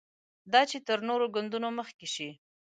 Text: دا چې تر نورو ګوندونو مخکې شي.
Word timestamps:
دا 0.53 0.61
چې 0.69 0.77
تر 0.87 0.99
نورو 1.09 1.25
ګوندونو 1.35 1.69
مخکې 1.79 2.07
شي. 2.13 2.29